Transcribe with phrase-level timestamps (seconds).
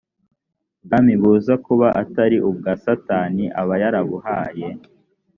[0.83, 4.67] bwami buza kuba atari ubwa satani aba yarabuhaye